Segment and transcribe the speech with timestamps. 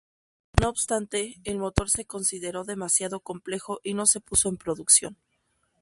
[0.59, 5.17] No obstante, el motor se consideró demasiado complejo, y no se puso en producción.